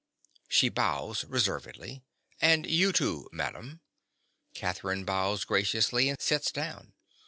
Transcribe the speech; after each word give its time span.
(She 0.49 0.69
bows 0.69 1.25
reservedly.) 1.25 2.01
And 2.41 2.65
you, 2.65 2.91
too, 2.91 3.29
madam. 3.31 3.81
(_Catherine 4.55 5.05
bows 5.05 5.45
graciously 5.45 6.09
and 6.09 6.19
sits 6.19 6.51
down. 6.51 6.93